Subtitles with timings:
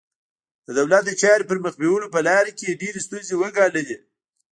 [0.65, 3.97] د دولت د چارو پر مخ بیولو په لاره کې یې ډېرې ستونزې وګاللې.